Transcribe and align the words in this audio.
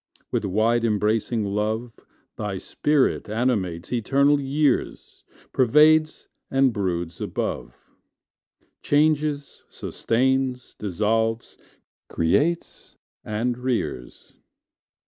With 0.31 0.45
wide 0.45 0.83
embracing 0.83 1.45
love 1.45 1.93
Thy 2.35 2.57
spirit 2.57 3.29
animates 3.29 3.93
eternal 3.93 4.39
years 4.41 5.23
Pervades 5.53 6.27
and 6.49 6.73
broods 6.73 7.21
above, 7.21 7.75
Changes, 8.81 9.61
sustains, 9.69 10.73
dissolves, 10.79 11.59
creates, 12.07 12.95
and 13.23 13.59
rears. 13.59 14.33